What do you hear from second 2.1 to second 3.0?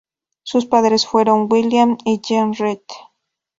Jeanne Reed.